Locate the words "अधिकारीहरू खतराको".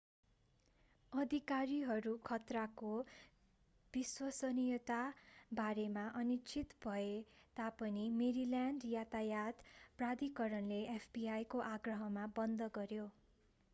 1.13-2.93